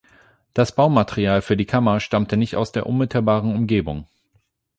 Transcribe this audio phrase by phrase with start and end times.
[0.55, 4.07] Das Baumaterial für die Kammer stammte nicht aus der unmittelbaren Umgebung.